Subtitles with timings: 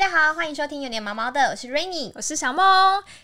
[0.00, 2.64] 家好，欢迎收听有点毛毛的，我是 Rainy，我是小梦。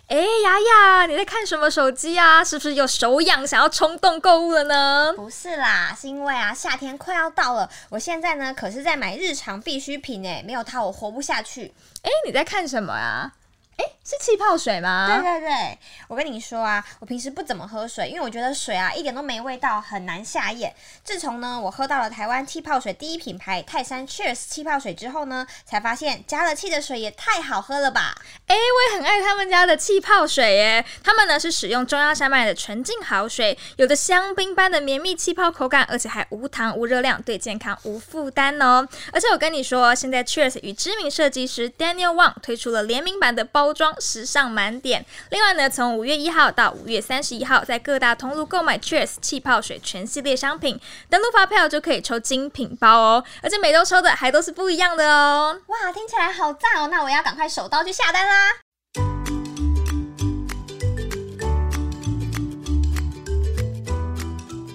[0.09, 2.45] 哎，雅雅，你在看什么手机啊？
[2.45, 5.15] 是不是有手痒，想要冲动购物了呢？
[5.17, 11.73] 不是啦，是因为啊，夏天快要到了，我现在呢可是在买日常必需品哎，没有它我活不下去。
[12.03, 13.33] 哎，你在看什么啊？
[13.77, 15.07] 哎，是气泡水吗？
[15.07, 20.75] 对对对，我跟你说啊，我平时不怎么喝水，因为我觉得水啊一点都没味道，很难下咽。
[21.05, 28.15] 自从呢我喝到了台湾气泡水第一品牌泰山 Cheers 气泡水之后呢，才发现加了气的水也太好喝了吧！
[28.47, 30.83] 哎，我也很爱他们家的气泡水耶。
[31.05, 38.89] 他们呢是使用中央山脉的纯净好水，有着香槟般的绵密气泡口感，而且还无糖无热量，对健康无负担哦。
[39.13, 43.66] 而且我跟你说，现在 Cheers 与知名设计师 Daniel Wang 推出了联名版的包。
[43.67, 45.05] 包装时尚满点。
[45.31, 53.25] 另外呢，从五月一号到五月三十一号，在各大通路购买 Cheers 气泡水全系列商品，登录发票就可以抽精品包哦。
[53.43, 55.61] 而且每周抽的还都是不一样的哦。
[55.67, 56.87] 哇，听起来好赞哦！
[56.87, 58.53] 那我要赶快手刀去下单啦。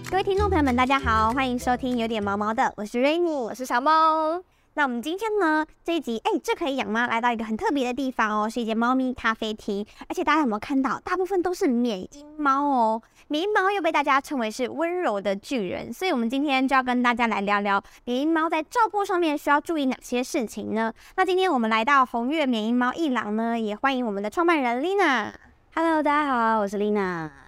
[0.09, 4.43] 各位听众朋友们，大家好，欢迎收听有点毛毛的，我是 Rainy，我是小猫。
[4.73, 7.05] 那我们今天呢这一集，哎，这可以养吗？
[7.05, 9.85] 来到一个很特别的地方哦，是一间猫咪咖啡厅。
[10.07, 13.01] 而且大家有没有看到，大部分都是缅因猫哦。
[13.27, 20.93] 缅因猫又被大家称为是温柔的巨人，所以我们今天就要跟大家来聊聊缅因猫在照顾上面需要注意哪些事情呢？
[21.17, 25.33] 那今天我们来到红月缅因猫一郎呢，也欢迎我们的创办人 Lina。
[25.75, 27.40] Hello，大家好，我是 Lina。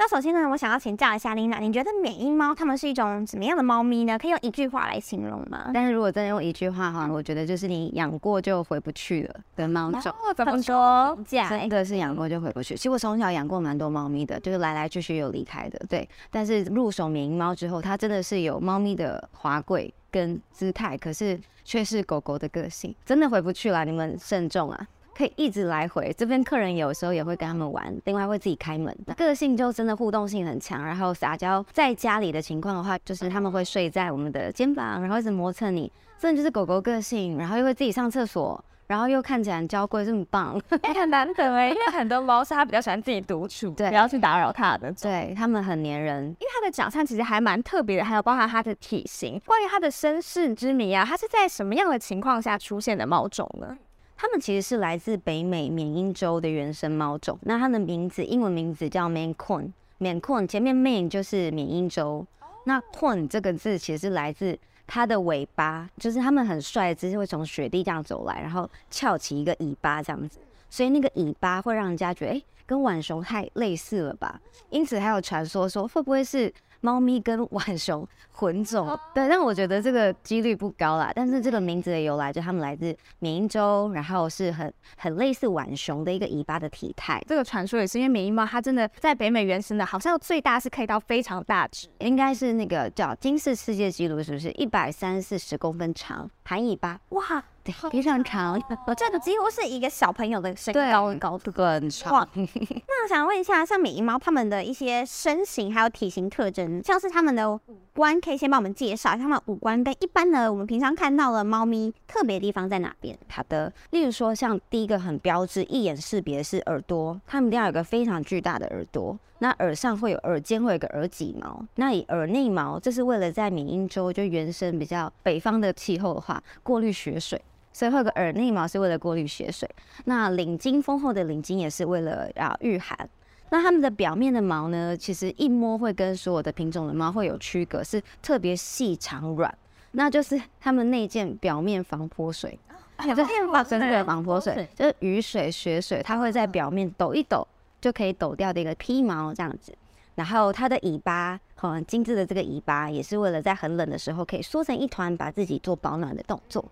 [0.00, 4.16] 那首先呢，我想要请教一下琳娜，你觉得缅因猫它们是一种怎么样的猫咪呢？
[4.16, 5.72] 可以用一句话来形容吗？
[5.74, 10.14] 但是如果真的用一句话哈，我觉得就是你养过就回不去了的猫种。
[10.36, 11.18] 怎么说？
[11.28, 12.76] 真的是养过就回不去。
[12.76, 15.76] 其实我从小养过蛮多猫咪的，就是来来去去有离开的。
[15.88, 23.84] 对，但是入手缅因猫之后，它真的是有猫咪的华贵跟姿态，可是却是狗狗的个性，真的回不去了。
[23.84, 24.86] 你们慎重啊！
[25.18, 31.64] 可以一直来回，这边客人有时候也会跟他们玩，另外会自己开门，个性就真的互动性很强，然后撒娇。
[31.72, 40.56] 在家里的情况的话，就是他们会睡在我们的肩膀，然后一直磨蹭你，真的就是狗狗个性，然后又会自己上厕所，然后又看起来很娇贵，这么棒，
[40.94, 49.40] 很难得哎，因为很多猫是它比较喜欢自己独处，对，不要去打扰它的，对，它们很粘人，因为它的长相其实还蛮特别的，还有包含它的体型。
[49.44, 53.76] 关于它的身世之谜啊，它是在什么样的情况下出现的猫种呢？
[54.20, 57.38] 它们其实是来自北美缅因州的原生猫种。
[57.42, 59.70] 那它的名字，英文名字叫 Maine Coon。
[60.00, 62.26] Maine Coon 前面 Maine 就是缅因州。
[62.64, 64.58] 那 Coon 这个字其实是来自
[64.88, 70.40] 它的尾巴，就是它们很帅，只是会从雪地这样走来，然后翘起一个尾巴这样子。
[70.68, 74.40] 所以那个尾巴会让人家觉得，哎，跟浣熊太类似了吧？
[74.68, 76.52] 因此还有传说说，会不会是？
[76.80, 81.12] 猫咪跟浣熊混种，对，但我觉得这个几率不高啦。
[81.14, 87.20] 但是这个名字的由来，就他们来自缅因州，然后是很很类似浣熊的一个尾巴的体态。
[87.26, 97.00] 这个传说也是因为缅因猫，它真的在北美原生的，好像最大是可以到非常大只，应该是那个叫金氏世界纪录，是不是一百三四十公分长，含尾巴？
[97.10, 97.42] 哇！
[97.90, 98.60] 非常长，
[98.96, 102.28] 这个几乎是一个小朋友的身高高度很长。
[102.34, 107.60] 那我想问一下，像美银猫它们的一些身形还有体型特征，像是它们的五
[107.94, 113.18] 官，可以先帮我们介绍一下它们五官跟一般的我们平常看到的猫咪特别地方在哪边？
[113.28, 119.18] 好的，例如说像第一个很标志、一眼识别是耳朵，它们一定要有个非常巨大的耳朵。
[119.40, 121.64] 那耳上会有耳尖，会有个耳脊毛。
[121.76, 127.40] 那以耳内毛，这是为了在缅因州就原生比较北方的气候的话，过滤血水。
[127.78, 129.70] 所以会有个耳内毛是为了过滤血水，
[130.06, 133.08] 那领巾丰厚的领巾也是为了要御寒。
[133.50, 139.56] 那它们的表面的毛呢，其实一摸会跟所有的品种的猫会有区隔，是特别细长软，
[139.92, 142.58] 那就是它们内件表面防泼水，
[142.96, 147.46] 表面防真的防泼水，就是雨水、雪水，它会在表面抖一抖
[147.80, 149.72] 就可以抖掉的一个披毛这样子。
[150.16, 156.64] 然后它的尾巴很精致的这个尾巴，也是为了在很冷的时候可以缩成一团，把自己做保暖的动作。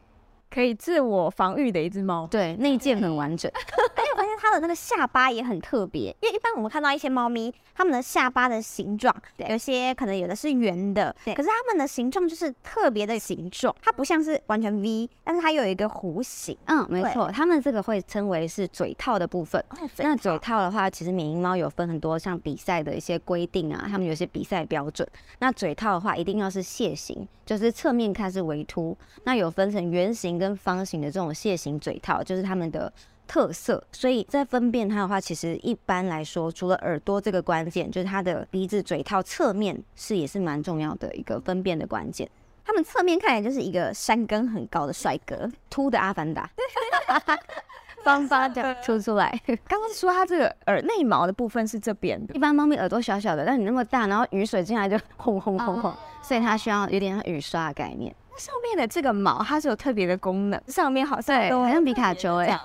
[0.50, 3.50] 可以自我防御的一只猫，对，内件很完整。
[3.96, 9.14] 而且我发现它的那个下巴也很特别，因为一般我们看到一些猫咪，它们的下巴的形状，
[9.48, 16.56] 有些可能有的是圆的，可是它们的形状就是特别的形状，它不像是完全 V，但是它有一个弧形。
[16.66, 19.62] 嗯，没错，它们这个会称为是嘴套的部分。
[19.98, 25.06] 那嘴套的话，其实缅因猫有分很多像比赛的一些规定啊，它们有些比赛标准。
[25.40, 28.96] 那嘴套的话，一定要是楔形，就是侧面看是微凸。
[29.24, 32.92] 那有分成圆形跟跟方形的这种蟹形嘴套就是它们的
[33.26, 42.30] 特色，所以在分辨它的话，其实一般来说，除了耳朵这个关键，就是它的鼻子嘴套侧面是也是蛮重要的一个分辨的关键。
[42.64, 46.48] 他们侧面看起来就是一个山根很高的帅哥，秃的阿凡达，
[48.04, 49.40] 方方这样 凸出来。
[49.66, 55.92] 刚刚说它这个耳内毛的部分是这边的一，般猫咪耳朵小小的，但你那么大，然后雨水进来就轰轰轰轰，
[56.22, 58.14] 所以它需要有点像雨刷的概念。
[58.36, 62.58] 上面的这个毛它是有特别的功能，上面好像对，都好像皮卡丘哎、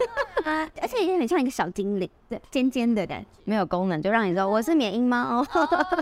[0.82, 3.28] 而且也很像一个小精灵，对，尖尖的感觉。
[3.44, 5.46] 没有功能就让你知道我是缅因猫哦。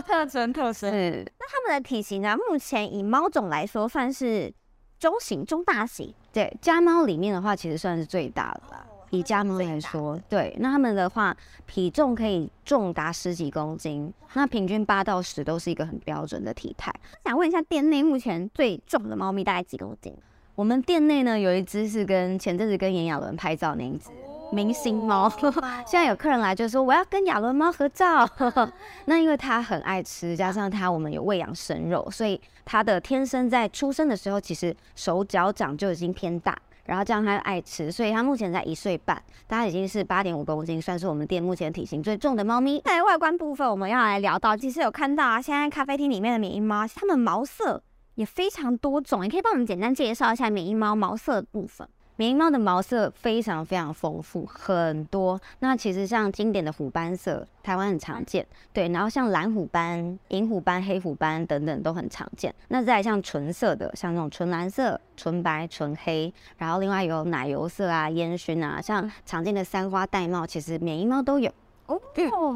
[0.06, 0.90] 特征特征。
[0.92, 4.52] 是，那它们的体型呢，目前以猫种来说算是
[4.98, 6.14] 中型、中大型。
[6.32, 8.86] 对，家猫里面的话，其实算是最大的啦。
[9.10, 11.36] 以家猫来说，对，那他们的话，
[11.66, 16.94] 体重可以重达十几公斤，那平均八到十都是一个很标准的体态。
[17.24, 20.14] 想问一下，店内目前最重的猫咪大概几公斤？
[20.54, 24.10] 我们店内呢有一只是跟前阵子跟炎亚纶拍照那一只
[24.52, 25.28] 明星猫，
[25.86, 28.28] 现在有客人来就说我要跟亚伦猫合照。
[29.06, 36.56] 那因为它很爱吃，加上它我们有喂养生肉，所以它的天生在出生的时候其实手脚掌就已经偏大。
[36.90, 42.80] 然后这样它爱吃，所以它目前在一岁半，它已经是八点五公斤，算是我们店目前体型最重的猫咪。
[42.80, 47.80] 在外观部分，我们要来聊到，其实有看到啊，现在咖啡厅里面的缅因猫，它们毛色
[48.16, 51.88] 也非常多种，你可以帮我们简单介绍一下缅因猫毛色的部分。
[52.20, 55.40] 缅因猫的毛色非常非常丰富，很多。
[55.60, 58.86] 那其实像经典的虎斑色，台湾很常见，对。
[58.90, 62.54] 然后像蓝虎斑、银虎斑、黑虎斑等等都很常见。
[62.68, 71.50] 那再像纯色的，像那种纯蓝色、纯白、纯黑，然后另外有奶油色啊、烟熏啊，像常见的三花玳瑁，其实缅因猫都有。
[71.86, 71.98] 哦，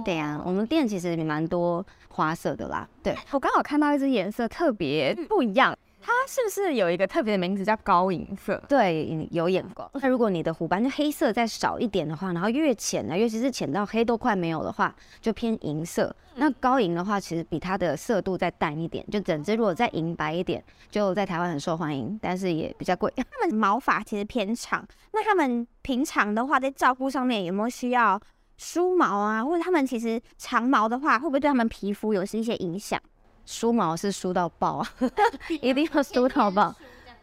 [0.05, 2.87] 对呀、我们店其实也蛮多花色的啦。
[3.03, 5.75] 对，我刚好看到一只颜色特别不一样，
[6.07, 8.63] 它是不是有一个特别的名字叫高银色？
[8.69, 9.91] 对，有眼光。
[9.95, 16.15] 那如果你的虎斑就黑色再少一点的话，然后越浅呢，尤其是浅到黑都快没有的话，就偏银色。
[16.35, 23.11] 那高银的话，其实比它的色度再淡一点，就整只如果再银白一点，就在台湾很受欢迎，但是也比较贵。
[23.17, 28.21] 它们毛发其实偏长，那它们平常的话，在照顾上面有没有需要
[28.59, 29.43] 梳毛啊？
[29.43, 33.01] 或者它们其实长毛的话，会不会对它们皮肤有是一些影响？
[33.47, 34.89] 梳毛是梳到爆啊，
[35.61, 36.75] 一定要梳到爆。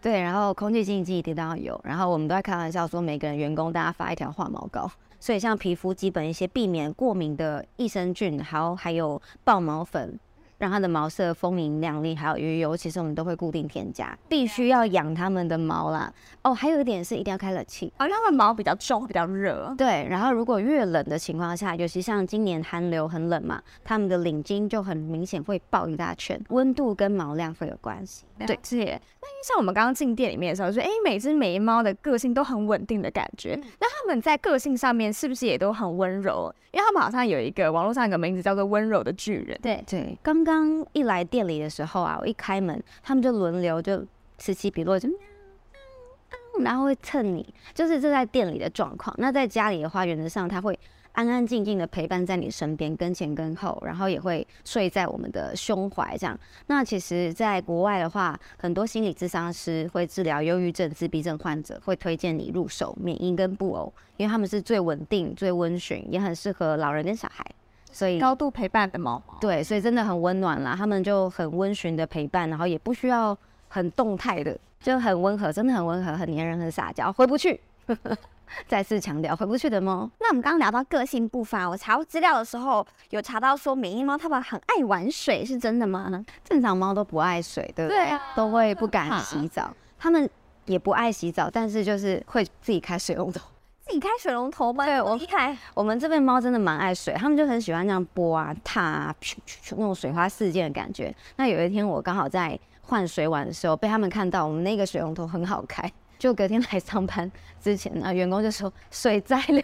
[0.01, 4.89] 对，然后空气净化一定要有，然后我们都在开玩笑说，每个人员工大家发一条化毛膏，
[5.19, 10.19] 所以像皮肤基本一些避免过敏的益生菌，还有还有爆毛粉，
[10.61, 16.13] 让它的毛色丰盈亮丽，还有鱼油，其实我们都会固定添加，必须要养它们的毛啦。
[16.43, 17.91] 哦，还有一点是一定要开冷气。
[17.97, 19.73] 好像它们毛比较重，比较热。
[19.75, 28.25] 对，然后如果越冷的情况下，尤其像今年寒流很冷嘛，它们的领巾就很明显会爆一大圈，温度跟毛量会有关系。
[28.45, 29.01] 对，是耶。
[29.19, 33.59] 那因为像我们刚刚进店里面的时候，说，哎，每只眉猫的个性都很稳定的感觉。
[33.79, 36.53] 那它们在个性上面是不是也都很温柔？
[36.71, 39.59] 因为它们好像有一个网络上有个名字叫做“温柔的巨人”。
[39.61, 40.50] 对，对，刚刚
[40.93, 44.05] 一来店里的时候啊，我一开门，他们就轮流就
[44.37, 45.09] 此起彼落，就
[46.59, 49.15] 然后会蹭你，就是这在店里的状况。
[49.17, 50.77] 那在家里的话，原则上他会
[51.13, 56.37] 安安静静的陪伴在你身边，跟前跟后，然后也会睡在我们的胸怀这样。
[56.67, 67.45] 那其实，在国外的话，很多心理咨商师会治疗忧郁症、自闭症患者，会推荐你入手缅因跟布偶，因为他们是最稳定、最温驯，也很适合老人跟小孩。
[67.91, 69.37] 所以高度陪伴的猫猫。
[69.39, 70.75] 对，所以真的很温暖啦。
[70.77, 77.59] 他们就很温驯的陪伴，然后也不需要很动态的，就很温和，真的很温和，很黏人，很撒娇，回不去。
[78.67, 80.09] 再次强调，回不去的猫。
[80.19, 86.11] 那我们刚刚聊到个性部分啊，我查资料的时候有查到说缅因猫它们很爱玩水，是真的吗？
[86.43, 87.97] 正常猫都不爱水，对不对？
[88.09, 89.73] 啊，都会不敢洗澡。
[89.97, 90.29] 它们
[90.65, 93.39] 也不爱洗澡，但是就是会自己开水龙头。
[93.85, 94.85] 自己开水龙头吗？
[94.85, 95.57] 对我厉害。
[95.73, 101.13] 我们这边猫真的蛮爱水，它们就很喜欢这样拨啊、踏啊、噗噗噗那种水花四溅的感觉。
[101.35, 109.63] 那有一天我刚好在换水碗的时候，被他们看到我们那个水龙头很好开， 就隔天来上班之前呢，员工就说水在流，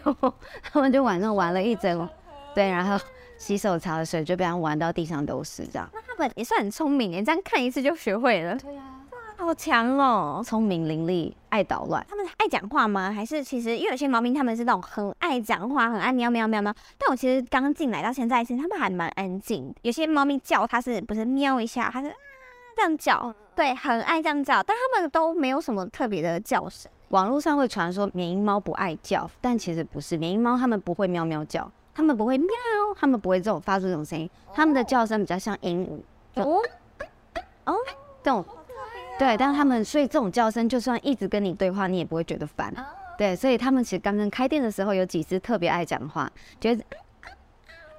[0.62, 2.08] 他们就晚上玩了一整，
[2.54, 3.02] 对，然后
[3.38, 8.56] 洗手槽的水就被他们玩到地上都是这样，那他们也算很聪明耶，这样看一次就学会了。
[8.56, 8.97] 对啊，
[9.40, 10.42] 好强哦！
[10.44, 12.04] 聪明伶俐，爱捣乱。
[12.10, 13.12] 他们爱讲话吗？
[13.12, 16.74] 还是其实因为有些猫咪他们是那种很爱讲话，很爱喵喵喵喵。
[16.98, 19.72] 但我其实刚进来到现在，其实他们还蛮安静。
[19.82, 22.14] 有些猫咪叫，它是不是喵一下，它是啊
[22.74, 24.60] 这样叫，对，很爱这样叫。
[24.60, 26.90] 但它们都没有什么特别的叫声。
[27.10, 32.48] 网络上会传说缅因猫不爱叫，但其实不是，缅因猫它们不会喵喵叫，它们不会喵，
[32.96, 36.00] 它们不会这种发出这种声音，它们的叫声比较像鹦鹉，
[36.34, 36.60] 就哦
[37.66, 37.76] 哦，
[38.22, 38.44] 这种，
[39.18, 42.72] 对，但是它们所以这种叫声就算一直跟你对话，你也不会觉得烦，
[43.18, 46.82] 对，所以他们其实刚刚开店的时候有几只特别爱讲话，觉得。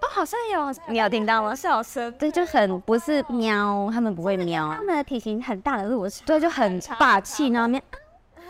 [0.01, 1.53] 哦，好像有，你有听到吗？
[1.53, 7.83] 小声，对，就很不是喵，他们不会喵他，们的体型很大的鹿是对，就很霸气，然后面。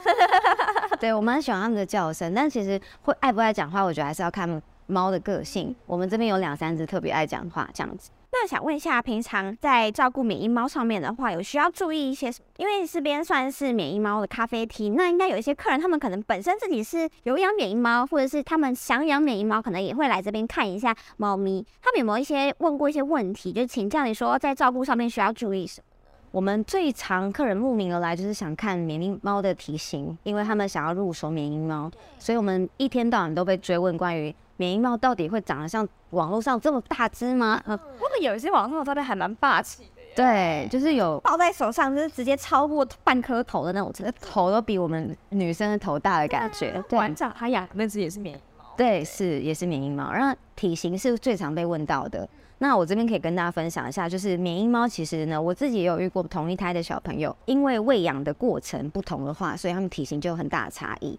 [1.01, 5.75] 对我蛮喜欢他们的叫声，但其实会爱不爱讲话，我觉得还是要看猫的个性。
[5.87, 8.11] 我们这边有两三只特别爱讲话，这样子。
[8.41, 12.47] 那想问一下，平常在照顾免疫猫上面的话，有需要注意一些什么？
[12.55, 21.65] 因为这边算是免疫猫的咖啡厅，那应该有一些客人，他们可能本身自己是有养免疫猫，或者是他们想养免疫猫，可能也会来这边看一下猫咪。
[21.81, 25.85] 他们有没有一些问过一些问题，就请教你说在照顾上面需要注意什么？
[26.31, 37.61] 我们最常客人慕名而来，就是想看免疫猫的体型，因为他们想要入手免疫猫，所以我们一天到晚都被追问关于缅因猫到底会长得像网络上这么大只吗？
[37.65, 40.01] 呃，他们有一些网上的照片还蛮霸气的。
[40.17, 43.89] 对，就是有抱在手上就是直接超过半颗头的那种。
[44.19, 46.71] 头都比我们女生的头大的感觉。
[46.89, 52.27] 对馆长他养那只也是缅因猫，对，是也是缅因猫，然后体型是最常被问到的。
[52.57, 61.17] 那我这边可以跟大家分享一下，就是缅因猫其实呢，我自己也有遇过同一胎的小朋友，因为喂养的过程不同的话，所以他们体型就有很大的差异。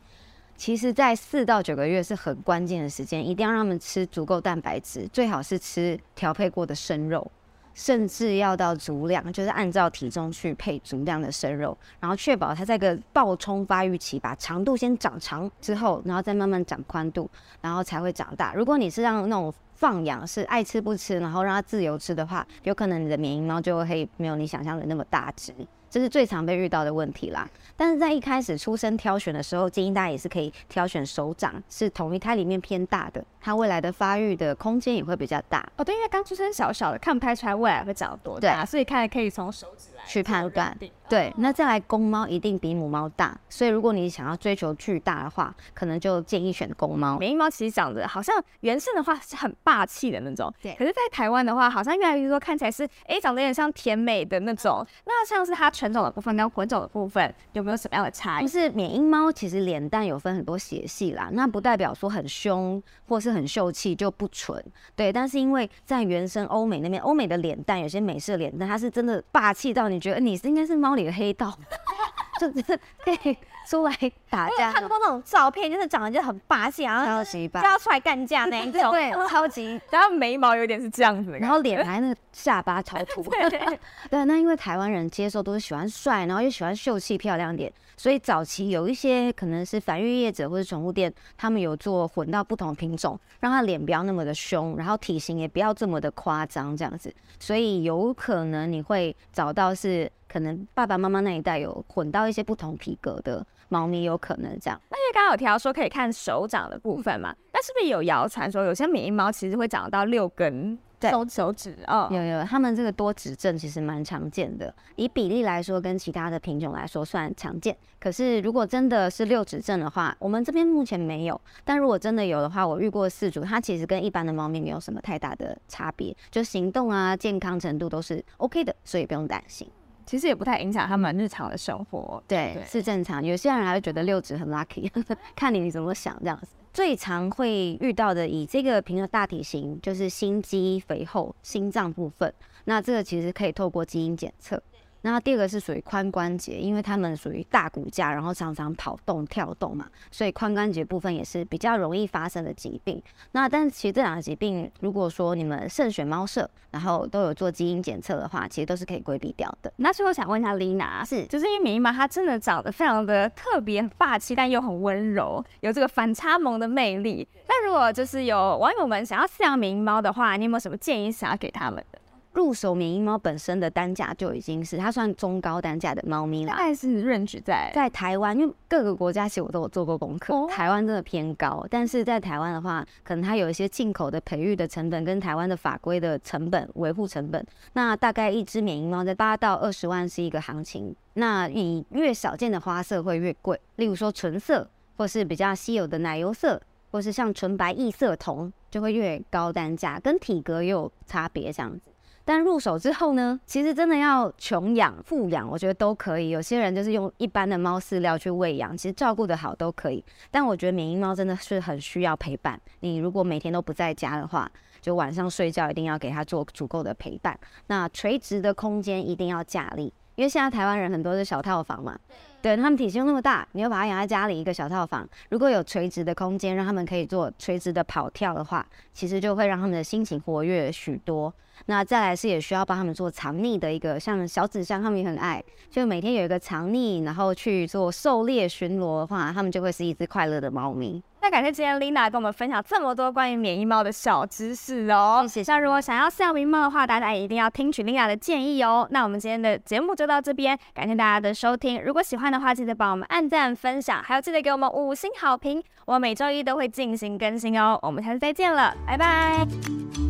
[0.60, 7.32] 其实，在四到九个月是很关键的时间，一定要让他们吃足够蛋白质，最好是吃调配过的生肉，
[7.72, 17.30] 甚至要到足量，就是按照体重去配足量的生肉，然后确保它在个暴冲发育期，把长度先长长之后，然后再慢慢长宽度，
[17.62, 18.52] 然后才会长大。
[18.52, 25.54] 如果你是让那种放养是爱吃不吃，然后让它自由吃的话，有可能你的缅因猫就会没有你想象的那么大只，
[25.90, 27.46] 这是最常被遇到的问题啦。
[27.76, 40.76] 但是在一开始出生挑选的时候，建议大家也是可以挑选手掌是同一胎里面偏大的，它未来的发育的空间也会比较大，哦，对，因为刚出生小小的，看不太出来未来会长多大，所以看可以从手指来去判断。
[41.08, 47.18] 对，那再来公猫一定比母猫大，所以如果你想要追求巨大的话，可能就建议选公猫。
[47.18, 54.86] 缅因猫其实长得好像原生的话是很霸气的那种，对可是，在台湾的话，好像越来越多看起来是，哎、长得有点像甜美的那种。
[55.04, 58.48] 那像是它纯种的部分跟混种的部分，有没有什么样的差异就？
[58.48, 64.64] 是缅因猫其实脸蛋有分很多血系啦，那不代表说很凶或是很秀气就不纯，
[64.94, 65.12] 对。
[65.12, 71.56] 但是因为在原生欧美那边，欧美的脸蛋有些美式的脸蛋，它是真的霸气到你觉得你是应该是猫里的黑道，
[72.40, 72.62] 就是
[73.04, 73.36] 可以
[73.68, 73.92] 出来
[74.28, 74.72] 打架。
[74.72, 77.60] 看过那种照片，就是长得就很霸气，然后超级霸。
[77.60, 78.90] 就要出来干架那一种。
[78.92, 83.22] 对，超级， 然后眉毛有点是这样子的，然后脸还那个下巴超凸，
[84.10, 104.80] 对，那因为台湾人接受都是喜欢帅，然后又喜欢秀气漂亮点，所以早期有一些可能是繁育业者或者宠物店，他们有做混到不同品种，让它脸不要那么的凶，然后体型也不要这么的夸张这样子，所以有可能你会找到是可能爸爸妈妈那一代有混到一些不同皮格的猫咪，有可能这样。
[104.88, 112.08] 那因为刚刚有提到说可以看手掌的部分嘛，那是不是有谣传说有些缅因猫其实会长到六根手手指哦？
[112.10, 117.74] 有有，他们这个多指症其实蛮常见的，以比例来说，跟其他的品种来说算常见。
[117.98, 121.40] 可是如果真的是六指症的话，我们这边目前没有。
[121.64, 129.66] 但如果真的有的话，我遇过四组，它其实跟一般的猫咪没有什么太大的差别，就行动啊、健康程度都是 OK 的，所以不用担心。
[130.10, 132.20] 其实也不太影响他们日常的生活。
[132.26, 133.24] 对，对是正常。
[133.24, 134.90] 有些人还会觉得六指很 lucky，
[135.36, 136.48] 看你怎么想这样子。
[136.72, 142.34] 最常会遇到的，以这个平的大体型，就是心肌肥厚、心脏部分。
[142.64, 144.60] 那这个其实可以透过基因检测。
[145.02, 153.02] 那第二个是属于髋关节，因为它们属于大骨架，然后常常跑动、跳动嘛，所以髋关节部分也是比较容易发生的疾病。
[153.32, 159.72] 那但是其实这两个疾病，如果说你们慎选猫舍，然后都有做基因检测的话，其实都是可以规避掉的。
[159.76, 167.26] 那最后想问一下 Lina，是就是因为缅因猫它真的长得非常的特别、霸气，但又很温柔，有这个反差萌的魅力。
[167.48, 171.89] 那如果就是有网友们想要饲养缅因猫的话，你有没有什么建议想要给他们的？
[172.32, 176.52] 入手缅因猫本身的单价就已经是它算中高单价的猫咪了。
[176.52, 190.94] 大概是 range 在在台湾，因为各个国家其实我都有做过功课，哦台湾真的偏高，但是在台湾的话，可能它有一些进口的培育的成本跟台湾的法规的成本、维护成本，那大概一只缅因猫在八到二十万是一个行情。
[191.14, 201.89] 那你越少见的花色会越贵，例如说纯色，或是比较稀有的奶油色，或是像纯白异色瞳，就会越高单价，跟体格也有差别这样子。
[202.30, 206.30] 但入手之后呢，其实真的要穷养、富养，我觉得都可以。
[206.30, 210.04] 有些人就是用一般的猫饲料去喂养，其实照顾得好都可以。
[210.30, 212.60] 但我觉得缅因猫真的是很需要陪伴。
[212.78, 214.48] 你如果每天都不在家的话，
[214.80, 217.36] 就晚上睡觉一定要给它做足够的陪伴。
[217.66, 219.92] 那垂直的空间一定要架立。
[220.20, 221.98] 因为现在台湾人很多是小套房嘛，
[222.42, 231.32] 对，他们体型那么大，你又把它养在家里一个小套房，如果有垂直的空间，让他们可以做垂直的跑跳的话，其实就会让他们的心情活跃许多。
[231.64, 241.02] 那再来是也需要帮他们做藏匿的一个，像小纸箱，他们也很爱，就每天有一个藏匿，然后去做狩猎巡逻的话，他们就会是一只快乐的猫咪。
[241.30, 245.24] 那感谢今天 Lina 跟我们分享这么多关于免疫猫的小知识哦。
[245.28, 248.84] 谢谢那如果想要饲养缅因猫的话，大家一定要听取 Lina 的建议哦。
[248.90, 251.80] 那我们今天的节目就到这边，感谢大家的收听。
[251.84, 255.62] 如果喜欢的话，记得帮我们按赞、分享，还有记得给我们五星好评。
[255.86, 257.78] 我每周一都会进行更新哦。
[257.82, 260.09] 我们下次再见了，拜拜。